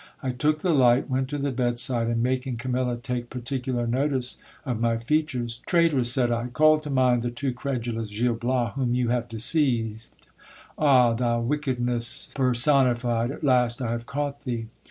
[0.23, 4.39] I took the light, went to the bed side, and, making Camilla take particular notice
[4.65, 8.95] of my features, Traitress, said I, call to mind the too credulous Gil Bias whom
[8.95, 10.09] you have deceived.
[10.75, 11.13] Ah!
[11.13, 14.69] thou wickedness per sonified, at last I have caught thee.